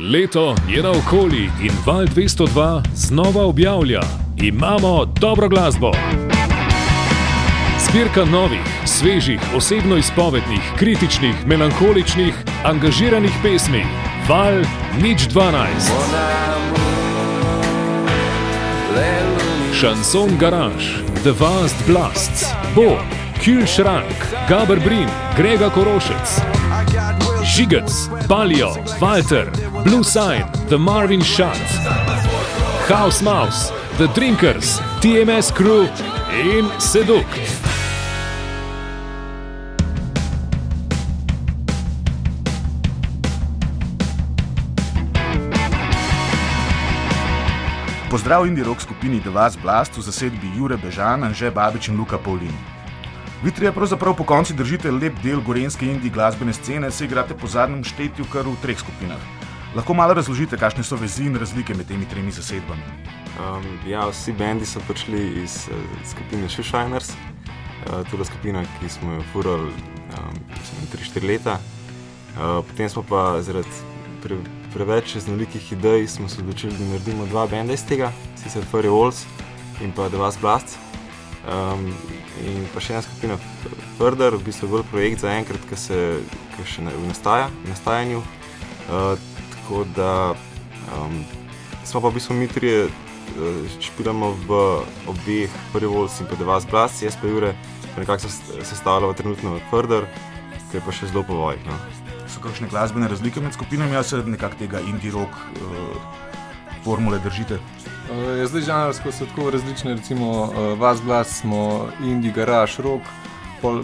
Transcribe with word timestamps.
Leto 0.00 0.54
je 0.68 0.82
naokoli 0.82 1.50
in 1.62 1.70
Val 1.86 2.06
202 2.06 2.82
znova 2.94 3.44
objavlja: 3.44 4.00
Imamo 4.36 5.04
dobro 5.04 5.48
glasbo. 5.48 5.92
Zbirka 7.88 8.24
novih, 8.24 8.60
svežih, 8.84 9.40
osebno 9.56 9.96
izpovednih, 9.96 10.60
kritičnih, 10.76 11.34
melankoličnih, 11.46 12.34
angažiranih 12.64 13.32
pesmi. 13.42 13.84
Val 14.28 14.54
nič 15.02 15.28
12. 15.28 15.66
Šanson 19.80 20.30
Garage, 20.40 20.86
The 21.22 21.32
Vast 21.40 21.76
Blasts, 21.86 22.46
Bo, 22.74 22.98
Kühlschrank, 23.44 24.14
Gaber 24.48 24.80
Brin, 24.80 25.08
Grega 25.36 25.70
Korošec, 25.70 26.40
Žigec, 27.56 27.90
Palio, 28.28 28.70
Walter, 29.00 29.67
Blue 29.84 30.02
Sign, 30.02 30.44
The 30.68 30.76
Marvin 30.76 31.20
Shot, 31.20 31.56
House 32.88 33.22
Mouse, 33.22 33.70
The 33.96 34.08
Drinkers, 34.14 34.80
TMS 35.00 35.54
Crew 35.54 35.86
in 36.34 36.66
Seduct. 36.78 37.38
Pozdrav 48.10 48.46
indie 48.46 48.64
rock 48.64 48.80
skupini 48.80 49.20
The 49.20 49.30
Vast 49.30 49.62
Blast 49.62 49.96
v 49.96 50.02
zasedbi 50.02 50.50
Jure 50.58 50.76
Bežan, 50.76 51.22
Anže 51.22 51.50
Babič 51.50 51.88
in 51.88 51.96
Luka 51.96 52.18
Paulin. 52.18 52.54
Vi 53.44 53.50
trije 53.50 53.72
pravzaprav 53.72 54.16
po 54.16 54.24
konci 54.24 54.54
držite 54.54 54.90
lep 54.90 55.14
del 55.22 55.40
gorenske 55.40 55.86
indie 55.86 56.10
glasbene 56.10 56.52
scene, 56.52 56.90
se 56.90 57.04
igrate 57.04 57.34
po 57.34 57.46
zadnjem 57.46 57.84
štetju 57.84 58.26
kar 58.32 58.42
v 58.42 58.58
treh 58.62 58.78
skupinah. 58.78 59.47
Lahko 59.76 59.94
malo 59.94 60.14
razložite, 60.14 60.56
kakšne 60.56 60.82
so 60.84 60.96
vezi 60.96 61.26
in 61.28 61.36
razlike 61.36 61.74
med 61.76 61.86
temi 61.86 62.06
tremi 62.08 62.32
zasedbami? 62.32 62.82
Um, 63.36 63.66
ja, 63.86 64.06
vsi 64.08 64.32
bendi 64.32 64.66
so 64.66 64.80
prišli 64.88 65.42
iz 65.42 65.66
uh, 65.68 65.76
skupine 66.08 66.48
Shushiners, 66.48 67.10
uh, 67.10 68.00
tudi 68.10 68.24
skupina, 68.24 68.64
ki 68.80 68.88
smo 68.88 69.12
jo 69.18 69.26
furali 69.32 69.68
um, 69.68 70.40
3-4 70.94 71.28
leta. 71.28 71.58
Uh, 72.32 72.64
potem 72.64 72.88
smo 72.88 73.04
pa 73.04 73.42
zaradi 73.44 73.84
pre, 74.22 74.40
preveč 74.72 75.14
raznolikih 75.14 75.72
idej, 75.72 76.06
smo 76.06 76.28
se 76.28 76.40
odločili, 76.40 76.72
da 76.72 76.88
naredimo 76.94 77.26
dva 77.26 77.46
benda 77.46 77.76
iz 77.76 77.84
tega, 77.84 78.12
sicer 78.40 78.64
Furry 78.72 78.88
Walls 78.88 79.26
in 79.84 79.92
pa 79.92 80.08
The 80.08 80.16
Vast 80.16 80.40
Blast. 80.40 80.78
Um, 81.44 81.92
in 82.40 82.64
pa 82.72 82.80
še 82.80 82.96
ena 82.96 83.04
skupina 83.04 83.36
Further, 83.98 84.32
v 84.32 84.48
bistvu 84.48 84.72
bolj 84.72 84.88
projekt 84.88 85.28
za 85.28 85.36
enkrat, 85.36 85.60
ki 85.68 85.76
se 85.76 86.04
ki 86.56 86.64
še 86.64 86.88
ne, 86.88 86.96
v 86.96 87.12
nastaja, 87.12 87.52
v 87.64 87.74
nastajanju. 87.76 88.24
Uh, 88.88 89.27
tako 89.68 89.84
da 89.96 90.30
um, 90.30 91.24
smo 91.84 92.00
pa 92.00 92.08
v 92.08 92.14
bistvu 92.14 92.34
mi 92.34 92.48
trije 92.48 92.84
uh, 92.84 92.90
špilamo 93.80 94.30
v 94.48 94.52
obeh 95.06 95.50
Furry 95.72 95.84
Walls 95.84 96.20
in 96.20 96.26
pa 96.26 96.44
Vast 96.44 96.70
Blast, 96.70 97.02
jaz 97.02 97.16
pa 97.20 97.28
Jure, 97.28 97.54
pa 97.94 98.00
nekako 98.00 98.18
se 98.18 98.64
sestavljamo 98.64 99.12
trenutno 99.12 99.54
v 99.54 99.60
Further, 99.70 100.06
ki 100.70 100.76
je 100.76 100.80
pa 100.80 100.92
še 100.92 101.06
zelo 101.12 101.22
povoj. 101.22 101.60
No 101.66 101.76
so 102.28 102.40
kakšne 102.40 102.68
glasbene 102.68 103.08
razlike 103.08 103.40
med 103.40 103.52
skupinami, 103.52 103.96
ali 103.96 104.04
se 104.04 104.16
nekako 104.16 104.56
tega 104.56 104.80
indie 104.80 105.12
rock 105.12 105.36
uh, 105.36 106.00
formule 106.84 107.18
držite? 107.18 107.60
Uh, 108.08 108.44
zdaj, 108.48 108.62
žanrsko 108.62 109.12
so 109.12 109.28
tako 109.28 109.50
različne, 109.50 109.94
recimo 110.00 110.48
uh, 110.48 110.78
Vas 110.80 111.04
Glas 111.04 111.40
smo 111.40 111.88
indie, 112.00 112.32
garage, 112.32 112.80
rock, 112.82 113.04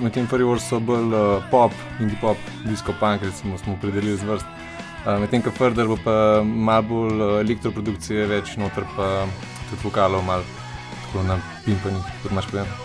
medtem 0.01 0.27
prvi 0.27 0.49
vrst 0.49 0.73
so 0.73 0.81
bolj 0.81 1.13
uh, 1.13 1.45
pop, 1.51 1.73
indie 2.01 2.17
pop, 2.21 2.41
disco 2.65 2.97
punk, 3.01 3.23
recimo 3.23 3.59
smo 3.59 3.77
opredelili 3.77 4.17
z 4.17 4.25
vrst. 4.25 4.49
Uh, 4.49 4.74
medtem 5.21 5.43
ko 5.45 5.53
Further 5.53 5.89
bo 5.89 5.99
pa 6.05 6.17
malo 6.45 6.89
bolj 6.89 7.21
uh, 7.21 7.37
elektroprodukcije, 7.41 8.27
več 8.27 8.57
noter 8.57 8.89
pa 8.97 9.29
tudi 9.71 9.85
vokalov, 9.85 10.25
malo 10.25 10.45
tako 11.05 11.29
na 11.29 11.39
pimpanih, 11.65 12.11
kot 12.23 12.33
imaš 12.33 12.51
povedano 12.51 12.85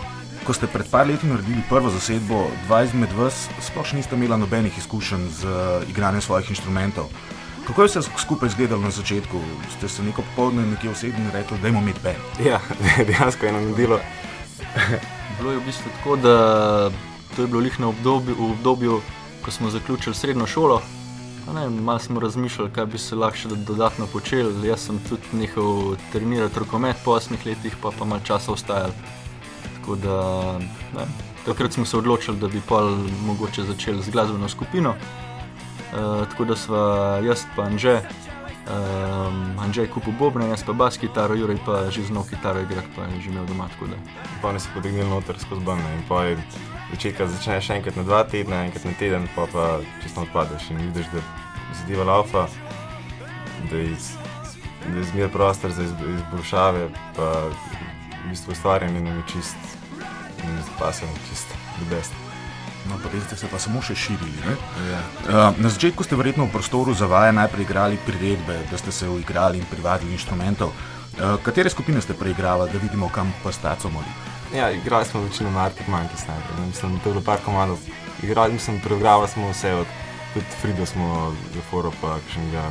ko 0.50 0.56
ste 0.56 0.66
pred 0.66 0.88
par 0.90 1.06
leti 1.06 1.28
naredili 1.28 1.62
prvo 1.68 1.92
zasedbo, 1.94 2.48
dva 2.66 2.82
izmed 2.82 3.12
vas 3.14 3.46
sploh 3.62 3.92
niste 3.94 4.16
imeli 4.16 4.38
nobenih 4.40 4.78
izkušenj 4.78 5.28
z 5.30 5.46
uh, 5.46 5.84
igranjem 5.86 6.24
svojih 6.24 6.50
inštrumentov. 6.50 7.06
Kako 7.66 7.82
je 7.82 7.88
se 7.88 8.02
skupaj 8.02 8.48
izgledalo 8.48 8.82
na 8.82 8.90
začetku? 8.90 9.38
Ste 9.76 9.88
se 9.88 10.02
neko 10.02 10.22
popoldne 10.22 10.66
nekje 10.66 10.90
usedli 10.90 11.22
in 11.22 11.30
rekli, 11.30 11.58
da 11.62 11.68
imamo 11.68 11.86
med 11.86 12.00
pen? 12.02 12.18
Ja, 12.42 12.58
dejansko 13.08 13.46
je 13.46 13.52
nam 13.52 13.74
bilo. 13.76 14.00
bilo 15.38 15.52
je 15.52 15.58
v 15.58 15.66
bistvu 15.66 15.92
tako, 15.98 16.16
da 16.16 16.34
to 17.36 17.42
je 17.42 17.48
bilo 17.48 17.60
lihno 17.60 17.88
obdobje, 17.94 18.34
v 18.34 18.50
obdobju, 18.50 19.00
ko 19.44 19.50
smo 19.50 19.70
zaključili 19.70 20.14
srednjo 20.14 20.46
šolo. 20.46 20.82
Malo 21.46 21.98
smo 21.98 22.20
razmišljali, 22.20 22.70
kaj 22.70 22.86
bi 22.86 22.98
se 22.98 23.16
lahko 23.16 23.36
še 23.36 23.48
dodatno 23.48 24.06
počeli. 24.12 24.68
Jaz 24.68 24.86
sem 24.86 25.00
tudi 25.08 25.40
nehal 25.40 25.96
trenirati 26.12 26.58
rokomet 26.58 26.96
po 27.04 27.16
osmih 27.16 27.46
letih, 27.46 27.76
pa 27.82 27.90
pa 27.98 28.04
malo 28.04 28.22
časa 28.24 28.52
ostajal. 28.52 28.92
Da, 30.02 30.58
ne, 30.94 31.06
takrat 31.46 31.72
smo 31.72 31.84
se 31.84 31.96
odločili, 31.98 32.38
da 32.38 32.48
bi 32.48 32.60
pa 32.68 32.82
mogoče 33.26 33.64
začeli 33.66 34.02
z 34.02 34.10
glasbeno 34.14 34.48
skupino. 34.48 34.94
E, 34.94 36.02
tako 36.30 36.44
da 36.44 36.56
smo 36.56 36.76
jaz 37.26 37.42
pa 37.56 37.66
Anže, 37.66 37.96
um, 38.70 39.58
Anže 39.60 39.86
kupil 39.86 40.14
Bobne, 40.18 40.48
jaz 40.48 40.62
pa 40.64 40.72
bas 40.72 40.98
kitaro, 40.98 41.34
Jurek 41.34 41.60
pa 41.66 41.90
že 41.90 42.06
znal 42.06 42.24
kitaro 42.24 42.62
igrati, 42.62 42.88
pa 42.96 43.04
je 43.10 43.20
že 43.20 43.30
imel 43.30 43.46
doma. 43.46 43.68
Pa 44.42 44.52
ne 44.52 44.60
si 44.60 44.68
potegnil 44.74 45.06
noter 45.08 45.38
skozi 45.38 45.64
banne 45.64 45.90
in 45.94 46.02
pa 46.08 46.24
je 46.24 46.38
začeka, 46.94 47.26
začneš 47.26 47.70
enkrat 47.70 47.96
na 47.96 48.02
dva 48.02 48.24
tedna, 48.24 48.64
enkrat 48.66 48.84
na 48.84 48.94
teden, 48.98 49.28
pa 49.34 49.46
pa 49.46 49.80
čisto 50.02 50.22
odpadeš 50.22 50.70
in 50.70 50.78
vidiš, 50.90 51.06
da 51.12 51.20
zadeva 51.82 52.04
laufa, 52.04 52.48
da 53.70 53.76
je 53.76 53.94
zmer 55.12 55.28
prostor 55.30 55.70
za 55.70 55.82
izboljšave, 55.84 56.88
pa 57.16 57.28
v 57.50 58.30
bistvu 58.30 58.52
ustvarjanje 58.52 59.00
nam 59.00 59.16
je 59.16 59.24
čisto 59.32 59.66
in 60.42 60.62
spasem 60.74 61.08
čisto 61.28 61.54
ljubest. 61.80 62.29
No, 62.90 62.98
potem 62.98 63.22
ste 63.22 63.38
se 63.38 63.46
pa 63.46 63.58
samo 63.62 63.82
še 63.82 63.94
širili. 63.94 64.42
Ja. 64.90 65.02
Uh, 65.22 65.60
na 65.62 65.70
začetku 65.70 66.02
ste 66.02 66.18
verjetno 66.18 66.48
v 66.48 66.54
prostoru 66.54 66.94
za 66.94 67.06
vaje 67.06 67.32
najprej 67.32 67.62
igrali 67.62 68.00
priredbe, 68.06 68.58
da 68.70 68.78
ste 68.78 68.92
se 68.92 69.08
uigrali 69.08 69.62
in 69.62 69.66
privadili 69.70 70.12
inštrumentov. 70.18 70.74
Uh, 71.14 71.38
katere 71.46 71.70
skupine 71.70 72.02
ste 72.02 72.18
preigravali, 72.18 72.72
da 72.74 72.82
vidimo, 72.82 73.10
kam 73.14 73.30
pa 73.44 73.54
staco 73.54 73.90
moli? 73.94 74.10
Ja, 74.50 74.70
igrali 74.74 75.06
smo 75.06 75.22
večino 75.22 75.54
Arctic 75.54 75.86
Monkeys 75.86 76.26
najprej. 76.26 76.66
Mislim, 76.66 76.98
to 76.98 77.10
je 77.10 77.14
bilo 77.14 77.24
par 77.24 77.38
komadov. 77.44 77.78
Igrali 78.22 78.58
smo, 78.58 78.74
preigravali 78.82 79.28
smo 79.30 79.54
vse 79.54 79.74
od 79.74 79.86
tudi 80.34 80.46
Frido 80.62 80.86
smo 80.86 81.34
za 81.54 81.62
foro 81.70 81.92
pa 82.00 82.18
kakšnega 82.18 82.70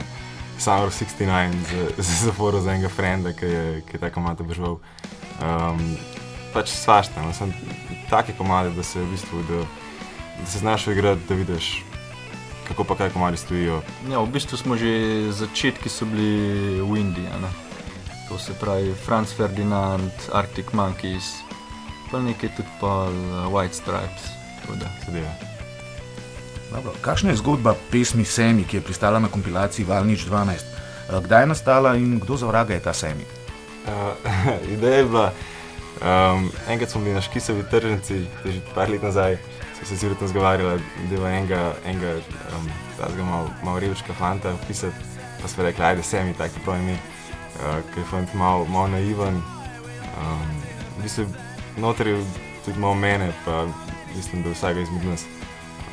Summer 0.59 0.89
69 0.91 1.51
za, 1.97 2.25
za 2.25 2.31
foro 2.31 2.59
za 2.61 2.71
enega 2.71 2.89
frenda, 2.89 3.33
ki 3.33 3.45
je, 3.45 3.81
ki 3.87 3.95
je 3.95 3.99
ta 3.99 4.09
komad 4.09 4.41
obržal. 4.41 4.79
Um, 5.39 5.95
pač 6.53 6.73
svašta. 6.73 7.21
No, 7.23 7.33
sem 7.33 7.53
taki 8.09 8.33
komadi, 8.37 8.75
da 8.75 8.83
se 8.83 8.99
v 8.99 9.07
bistvu, 9.13 9.43
da, 9.47 9.63
da 10.39 10.45
se 10.45 10.59
znaš 10.59 10.87
igrati, 10.87 11.21
da 11.29 11.35
vidiš, 11.35 11.83
kako 12.67 12.83
pa 12.83 12.95
kaj 12.95 13.09
komadi 13.09 13.37
stojijo. 13.37 13.81
Ja, 14.11 14.19
v 14.19 14.27
bistvu 14.27 14.57
smo 14.57 14.77
že 14.77 15.31
začetki 15.31 15.89
so 15.89 16.05
bili 16.05 16.81
v 16.81 16.97
Indiji. 16.97 17.25
Ne? 17.41 17.51
To 18.29 18.37
se 18.37 18.53
pravi 18.53 18.93
Franz 19.05 19.33
Ferdinand, 19.33 20.11
Arctic 20.33 20.65
Monkeys, 20.73 21.41
pa 22.11 22.19
nekaj 22.19 22.49
tudi 22.55 22.69
pa 22.81 23.09
uh, 23.09 23.13
White 23.53 23.73
Stripes. 23.73 24.39
Kakšna 27.01 27.33
je 27.33 27.41
zgodba 27.41 27.73
pesmi 27.91 28.25
Semi, 28.25 28.63
ki 28.63 28.77
je 28.77 28.81
pristala 28.85 29.19
na 29.19 29.27
kompilaciji 29.27 29.85
Valnič 29.85 30.25
12? 30.29 30.53
Uh, 31.09 31.23
kdaj 31.25 31.41
je 31.41 31.47
nastala 31.47 31.95
in 31.95 32.19
kdo 32.19 32.37
za 32.37 32.47
vraga 32.47 32.73
je 32.73 32.79
ta 32.79 32.93
Semi? 32.93 33.25
Uh, 33.89 34.13
ideja 34.73 34.95
je 34.95 35.05
bila. 35.05 35.33
Um, 35.99 36.51
enkrat 36.67 36.89
smo 36.89 37.01
bili 37.01 37.13
na 37.13 37.21
Škisovi 37.21 37.63
tržnici, 37.71 38.23
že 38.45 38.61
par 38.75 38.89
let 38.89 39.03
nazaj, 39.03 39.37
smo 39.77 39.87
se 39.87 39.95
zelo 39.95 40.15
razgovarjali, 40.21 40.81
da 41.09 41.15
je 41.15 41.37
enega, 41.37 41.73
enega 41.85 42.13
um, 42.15 42.69
tega 42.97 43.23
malo 43.23 43.49
mal 43.63 43.79
revčka 43.79 44.13
fanta 44.13 44.55
pisati, 44.67 44.95
pa 45.41 45.47
smo 45.47 45.63
rekli, 45.63 45.85
ajde 45.85 46.03
se 46.03 46.23
mi 46.23 46.33
tako 46.33 46.63
pravi 46.65 46.81
mi, 46.81 46.93
uh, 46.93 47.83
ker 47.93 47.99
je 47.99 48.05
fant 48.11 48.33
malo 48.33 48.65
mal 48.65 48.87
naiven. 48.91 49.41
Um, 50.19 50.61
v 50.97 51.03
bistvu 51.03 51.25
noter 51.77 52.07
je 52.07 52.23
tudi 52.65 52.79
malo 52.79 52.93
mene, 52.93 53.33
pa 53.45 53.67
mislim, 54.15 54.43
da 54.43 54.55
vsega 54.55 54.79
izmed 54.79 55.03
nas. 55.03 55.25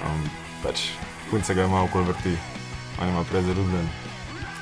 Um, 0.07 0.31
pač 0.63 0.91
punce 1.31 1.55
ga 1.55 1.67
malo 1.67 1.91
okol 1.91 2.03
vrti, 2.03 2.39
on 3.01 3.09
je 3.09 3.13
malo 3.13 3.27
prezaljubljen. 3.31 3.89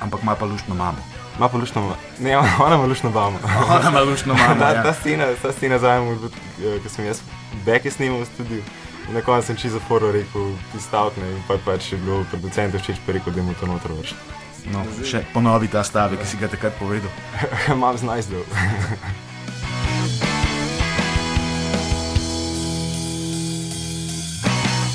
Ampak 0.01 0.23
ima 0.23 0.35
pa 0.35 0.45
luštno 0.45 0.75
mamo. 0.75 1.14
Ma 1.39 1.49
pa 1.49 1.57
lušno, 1.57 1.95
ne, 2.19 2.37
ona 2.65 2.75
ima 2.75 2.85
lušno 2.85 3.09
bamo. 3.09 3.39
Ona 3.69 3.89
ima 3.89 4.01
lušno 4.01 4.33
bamo. 4.33 4.59
ta, 4.59 4.69
ja. 4.69 4.83
ta 4.83 4.93
scena, 4.93 5.25
ta 5.41 5.51
scena 5.51 5.79
zajemo, 5.79 6.17
ko 6.83 6.89
sem 6.89 7.05
jaz 7.05 7.21
beke 7.65 7.91
snimal 7.91 8.21
v 8.21 8.25
studiu. 8.25 8.63
Na 9.13 9.21
koncu 9.21 9.47
sem 9.47 9.55
čisto 9.55 9.79
foro 9.87 10.11
rekel, 10.11 10.55
ti 10.71 10.79
stavek 10.81 11.17
ne, 11.17 11.31
in 11.31 11.43
pa 11.47 11.59
pač 11.65 11.91
je 11.91 11.97
bilo 11.97 12.23
producentu 12.31 12.79
všeč, 12.79 12.97
pa 13.05 13.13
rekel, 13.13 13.33
da 13.33 13.43
mu 13.43 13.53
to 13.53 13.67
noter 13.69 13.91
vrši. 13.91 14.15
No, 14.73 14.81
še 15.05 15.21
ponovi 15.33 15.69
ta 15.69 15.83
stavek, 15.85 16.23
ki 16.23 16.27
si 16.27 16.41
ga 16.41 16.49
takrat 16.49 16.73
povedal. 16.79 17.11
Imam 17.75 17.97
znaj. 17.97 18.25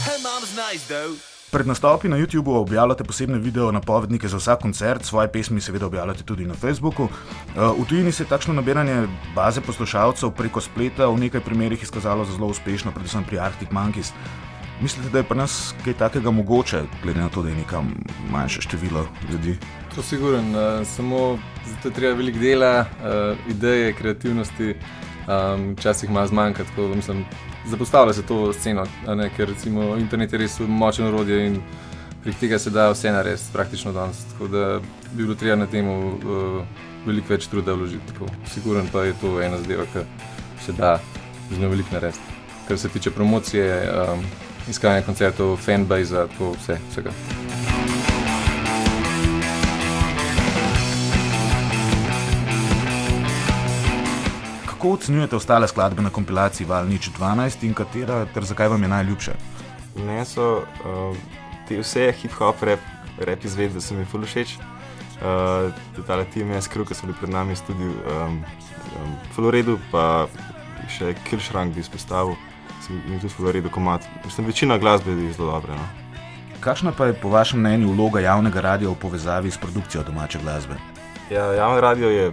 Hey, 0.03 0.19
mom's 0.25 0.57
nice 0.57 0.83
though. 0.89 1.30
Pred 1.51 1.67
nastopi 1.67 2.09
na 2.09 2.17
YouTubu 2.17 2.55
objavljate 2.55 3.05
posebne 3.05 3.39
video 3.39 3.73
napovednike 3.73 4.29
za 4.29 4.37
vsak 4.37 4.61
koncert, 4.63 5.05
svoje 5.05 5.29
pesmi 5.33 5.61
seveda 5.61 5.87
objavljate 5.87 6.23
tudi 6.23 6.47
na 6.47 6.55
Facebooku. 6.55 7.09
Eh, 7.11 7.61
v 7.79 7.87
tujini 7.89 8.13
se 8.13 8.23
je 8.23 8.29
takšno 8.29 8.55
nabiranje 8.55 9.09
baze 9.35 9.61
poslušalcev 9.61 10.31
preko 10.31 10.61
spleta 10.61 11.07
v 11.07 11.19
nekaj 11.19 11.41
primerjih 11.41 11.83
izkazalo 11.83 12.25
za 12.25 12.33
zelo 12.33 12.47
uspešno, 12.47 12.93
predvsem 12.93 13.25
pri 13.25 13.39
Arctic 13.39 13.69
Monkeys. 13.71 14.13
Mislite, 14.81 15.11
da 15.11 15.19
je 15.19 15.25
pri 15.25 15.39
nas 15.39 15.75
kaj 15.85 15.95
takega 15.95 16.31
mogoče, 16.31 16.83
glede 17.03 17.21
na 17.21 17.29
to, 17.29 17.43
da 17.43 17.49
je 17.49 17.57
nekam 17.57 17.95
manjše 18.31 18.61
število 18.61 19.07
ljudi? 19.33 19.59
To 19.95 20.01
je 20.01 20.05
siguren, 20.05 20.55
uh, 20.55 20.87
samo 20.87 21.39
zato 21.67 21.89
je 21.89 21.95
treba 21.95 22.15
veliko 22.17 22.39
dela, 22.39 22.81
uh, 22.81 23.51
ideje, 23.51 23.93
kreativnosti, 23.93 24.75
um, 25.27 25.73
včasih 25.75 26.11
malo 26.11 26.27
zmanjka. 26.27 26.65
Tako, 26.65 26.89
mislim, 26.95 27.25
zapostavlja 27.67 28.13
se 28.13 28.23
to 28.23 28.53
sceno, 28.53 28.87
ne, 29.07 29.31
ker 29.37 29.49
recimo 29.49 29.97
internet 29.97 30.33
je 30.33 30.39
res 30.39 30.59
močno 30.61 31.09
orodje 31.09 31.47
in 31.47 31.61
prek 32.25 32.37
tega 32.41 32.59
se 32.59 32.71
da 32.71 32.91
vse 32.91 33.13
narediti, 33.13 33.53
praktično 33.53 33.93
danes. 33.93 34.25
Tako 34.33 34.49
da 34.49 34.81
bi 35.13 35.23
bilo 35.23 35.35
treba 35.35 35.57
na 35.57 35.67
tem 35.67 35.89
uh, 35.89 36.63
veliko 37.07 37.33
več 37.33 37.49
truda 37.49 37.73
vložiti. 37.73 38.17
Siguren 38.53 38.89
pa 38.93 39.05
je 39.05 39.15
to 39.21 39.41
ena 39.43 39.59
zadeva, 39.59 39.87
ki 39.93 40.05
se 40.65 40.73
da 40.73 40.99
z 41.51 41.59
njo 41.59 41.69
veliko 41.69 41.95
narediti. 41.95 42.41
Kar 42.69 42.79
se 42.79 42.89
tiče 42.89 43.11
promocije, 43.11 43.93
um, 43.93 44.25
iskanja 44.69 45.03
koncertov, 45.03 45.57
fanbase, 45.57 46.27
tako 46.35 46.53
vse, 46.59 46.79
vsega. 46.91 47.50
Kako 54.81 54.93
ocenjujete 54.93 55.37
ostale 55.37 55.69
skladbe 55.69 56.03
na 56.03 56.11
kompilaciji 56.11 56.67
Val 56.67 56.87
Nič 56.89 57.11
12 57.13 57.67
in 57.69 57.75
katera 57.77 58.25
ter 58.35 58.45
zakaj 58.49 58.69
vam 58.73 58.83
je 58.83 58.89
najljubša? 58.89 59.33
Mene 59.97 60.23
so 60.25 60.45
uh, 60.65 61.17
te 61.69 61.77
vse 61.83 62.07
hip-hop 62.17 62.63
rap, 62.65 62.87
rap 63.21 63.45
izvedbe, 63.45 63.81
so 63.85 63.93
mi 63.93 64.07
ful 64.09 64.25
všeč. 64.25 64.55
Uh, 65.21 65.69
Tale 66.07 66.25
tim 66.33 66.49
je 66.57 66.63
skru, 66.65 66.87
ki 66.89 66.97
so 66.97 67.05
bili 67.05 67.17
pred 67.19 67.29
nami 67.29 67.53
v 67.53 67.61
studiu, 67.61 67.93
um, 67.93 68.39
um, 68.97 69.11
ful 69.37 69.51
v 69.51 69.53
redu, 69.59 69.75
pa 69.93 70.25
še 70.89 71.13
Kiršrank 71.29 71.77
bi 71.77 71.85
izpostavil, 71.85 72.33
se 72.81 72.97
mi 72.97 73.21
tudi 73.21 73.35
ful 73.35 73.51
v 73.51 73.59
redu 73.59 73.69
komat. 73.69 74.09
Mislim, 74.25 74.49
večina 74.49 74.79
glasbe 74.81 75.13
je 75.13 75.35
zelo 75.37 75.51
dobra. 75.59 75.77
No. 75.77 76.17
Kakšna 76.65 76.95
pa 76.97 77.11
je 77.11 77.19
po 77.21 77.29
vašem 77.29 77.61
mnenju 77.61 77.93
vloga 77.93 78.25
javnega 78.25 78.65
radia 78.65 78.89
v 78.89 78.97
povezavi 78.97 79.53
s 79.53 79.61
produkcijo 79.61 80.07
domače 80.09 80.41
glasbe? 80.41 80.81
Ja, 81.29 81.53
javno 81.53 81.85
radio 81.85 82.09
je, 82.09 82.33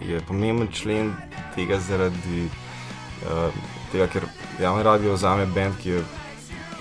je 0.00 0.24
pomemben 0.24 0.72
člen 0.72 1.12
tega, 1.54 1.78
zaradi 1.80 2.46
uh, 2.46 3.48
tega, 3.92 4.06
ker 4.06 4.28
javno 4.60 4.82
radio 4.82 5.16
vzame 5.16 5.46
bend, 5.46 5.78
ki 5.82 5.96
je 5.96 6.04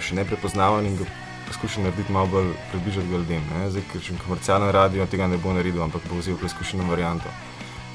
še 0.01 0.17
ne 0.17 0.25
prepoznaven 0.25 0.87
in 0.89 0.97
ga 0.99 1.07
poskuša 1.47 1.83
narediti 1.83 2.13
malo 2.13 2.27
bolj 2.27 2.53
približati 2.71 3.07
ljudem. 3.07 3.43
ne. 3.53 3.69
Zdaj, 3.71 3.83
ker 3.91 4.01
če 4.01 4.19
komercialno 4.25 4.71
radio 4.71 5.05
tega 5.05 5.27
ne 5.27 5.37
bo 5.37 5.53
naredil, 5.53 5.83
ampak 5.83 6.07
bo 6.09 6.19
vzel 6.19 6.37
preizkušeno 6.39 6.87
varianto. 6.89 7.29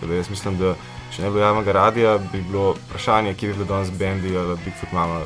Tako 0.01 0.11
Da 0.11 0.15
jaz 0.15 0.31
mislim, 0.31 0.59
da 0.59 0.75
če 1.15 1.23
ne 1.23 1.29
bi 1.29 1.39
bilo 1.39 1.47
javnega 1.47 1.73
radia, 1.73 2.19
bi 2.19 2.43
bilo 2.43 2.75
vprašanje, 2.77 3.35
kje 3.35 3.49
bi 3.49 3.55
bilo 3.55 3.69
danes 3.71 3.91
bendi 3.91 4.37
ali 4.37 4.59
Bigfoot 4.65 4.93
Mama, 4.93 5.23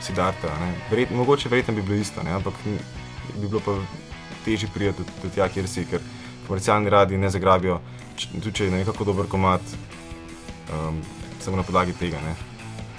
Sidarta. 0.00 0.48
a 0.48 0.60
ne. 0.60 0.72
Verjet, 0.90 1.10
mogoče 1.10 1.48
verjetno 1.48 1.74
bi 1.74 1.82
bilo 1.82 2.00
isto, 2.00 2.22
ne? 2.22 2.32
ampak 2.32 2.54
bi 3.34 3.48
bilo 3.48 3.60
pa 3.60 3.76
težje 4.44 4.68
prijeti 4.74 5.02
do, 5.02 5.08
do 5.22 5.34
tja, 5.34 5.48
kjer 5.48 5.68
si, 5.68 5.84
ker 5.90 6.00
komercialni 6.46 6.90
radiji 6.90 7.18
ne 7.18 7.30
zagrabijo, 7.30 7.80
tudi 8.32 8.52
če 8.52 8.64
je 8.64 8.70
ne 8.70 8.82
nekako 8.82 9.04
dober 9.04 9.28
komat, 9.28 9.60
um, 10.72 11.00
samo 11.40 11.56
na 11.56 11.62
podlagi 11.62 11.92
tega. 11.92 12.20
Ne? 12.24 12.34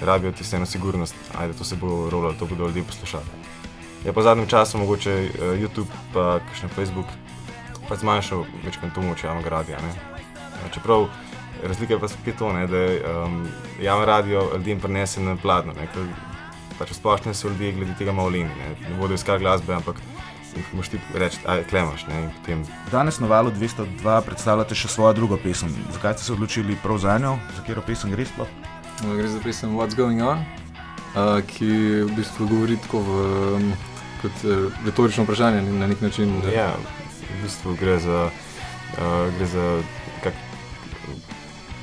Rabijo 0.01 0.31
ti 0.31 0.43
eno 0.55 0.65
sigurnost, 0.65 1.15
ajde, 1.37 1.53
to 1.53 1.63
se 1.63 1.75
bo 1.75 2.09
rolalo, 2.09 2.33
to 2.39 2.45
bodo 2.45 2.67
ljudje 2.67 2.83
poslušali. 2.83 3.23
Je 4.05 4.13
pa 4.13 4.21
v 4.21 4.23
zadnjem 4.23 4.47
času 4.47 4.77
mogoče 4.77 5.13
uh, 5.13 5.53
YouTube, 5.57 5.89
pa 6.13 6.39
še 6.53 6.67
Facebook, 6.67 7.07
pa 7.89 7.95
zmanjšal 7.95 8.45
večkrat 8.65 8.93
to 8.93 9.01
moč 9.01 9.23
javnega 9.23 9.49
radia. 9.49 9.79
Ne? 9.81 9.93
Ja, 10.61 10.69
Čeprav 10.73 11.07
razlika 11.63 11.93
je 11.93 11.99
pa 11.99 12.07
spet 12.07 12.37
to, 12.37 12.53
ne, 12.53 12.67
da 12.67 12.77
um, 13.23 13.47
javno 13.81 14.05
radio 14.05 14.49
ljudem 14.57 14.79
prenese 14.79 15.21
na 15.21 15.35
pladno. 15.35 15.73
Ne, 15.73 15.87
ker 15.93 16.05
pač 16.79 16.91
v 16.91 16.99
splošnem 16.99 17.33
so 17.33 17.49
ljudje 17.49 17.71
glede 17.71 17.95
tega 17.97 18.11
malo 18.11 18.29
leni. 18.29 18.51
Ne, 18.59 18.75
ne 18.89 18.97
bodo 18.99 19.13
iskali 19.13 19.39
glasbe, 19.39 19.73
ampak 19.73 20.01
jih 20.55 20.73
moš 20.73 20.89
ti 20.89 20.99
reči, 21.13 21.37
klemaš. 21.69 22.05
Ne, 22.07 22.23
in 22.23 22.29
potem, 22.31 22.63
Danes 22.91 23.19
na 23.19 23.27
valu 23.27 23.51
202 23.51 24.21
predstavljate 24.21 24.75
še 24.75 24.87
svojo 24.87 25.13
drugo 25.13 25.37
pesem. 25.37 25.69
Zakaj 25.91 26.13
ste 26.13 26.23
se 26.23 26.33
odločili 26.33 26.77
prav 26.83 26.97
za 26.97 27.17
njo, 27.17 27.35
za 27.51 27.61
katero 27.61 27.81
pesem 27.81 28.11
gre 28.11 28.25
sploh? 28.25 28.47
No, 29.03 29.15
Gre 29.15 29.27
za 29.27 29.39
pesem 29.39 29.75
What's 29.75 29.95
Going 29.95 30.21
On, 30.21 30.39
uh, 30.39 31.41
ki 31.43 31.67
v 32.03 32.11
bistvu 32.15 32.47
govori 32.47 32.77
tako 32.77 32.99
v, 32.99 33.09
um, 33.55 33.73
kot 34.21 34.31
uh, 34.43 34.71
retorično 34.85 35.23
vprašanje 35.23 35.61
na 35.73 35.87
nek 35.87 36.01
način. 36.01 36.31
da- 36.41 36.51
ja, 36.51 36.69
v 37.29 37.43
bistvu 37.43 37.75
gre 37.75 37.99
za, 37.99 38.29
uh, 38.95 39.03
gre 39.35 39.45
za 39.45 39.65
kak, 40.23 40.33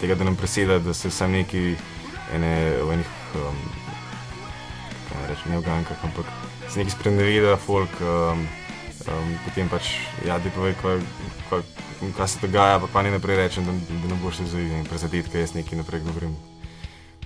tega, 0.00 0.14
da 0.14 0.24
nam 0.24 0.36
preseda, 0.36 0.78
da 0.78 0.94
se 0.94 1.08
vsem 1.08 1.32
neki 1.32 1.76
ene, 2.32 2.54
v 2.80 2.92
enih, 2.92 3.10
um, 3.36 3.60
kaj 5.08 5.28
rečem, 5.28 5.52
ne 5.52 5.58
v 5.58 5.62
gankah, 5.62 5.96
ampak 6.04 6.26
se 6.68 6.80
neki 6.80 6.90
spreneveda, 6.90 7.56
folk, 7.56 7.92
um, 8.00 8.46
um, 9.08 9.34
potem 9.46 9.68
pač, 9.68 9.94
ja, 10.26 10.38
ti 10.42 10.52
pove, 10.54 10.74
kaj, 10.82 11.02
kaj, 11.50 11.64
kaj 12.16 12.28
se 12.28 12.42
dogaja, 12.42 12.78
pa 12.82 12.90
pa 12.92 13.02
ne 13.02 13.14
naprej 13.14 13.40
rečem, 13.42 13.66
da, 13.66 13.74
da 13.74 14.14
ne 14.14 14.20
boš 14.22 14.42
zavedel 14.44 14.80
in 14.80 14.88
prezadet, 14.88 15.30
kaj 15.32 15.46
jaz 15.46 15.54
nekaj 15.58 15.82
naprej 15.82 16.04
govorim. 16.06 16.36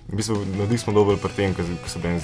V 0.06 0.18
bistvu, 0.18 0.38
navdih 0.56 0.80
smo 0.80 0.94
dobili 0.94 1.20
pri 1.20 1.32
tem, 1.36 1.54
ko 1.54 1.64
so 1.90 2.02
bili 2.02 2.22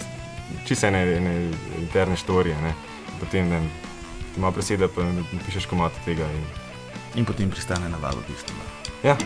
čisto 0.67 0.87
ene, 0.87 1.03
ene 1.19 1.33
interne 1.81 2.17
štorije, 2.17 2.59
ne. 2.63 2.75
Potem, 3.21 3.49
ne, 3.49 3.63
ti 4.35 4.41
malo 4.41 4.55
preseda, 4.55 4.89
pa 4.89 5.05
napišeš 5.05 5.67
komat 5.71 5.97
tega 6.07 6.29
in 6.33 6.45
In 7.15 7.25
potem 7.29 7.51
pristane 7.51 7.89
na 7.89 8.01
valu 8.01 8.25
202. 8.25 9.05
ja. 9.05 9.17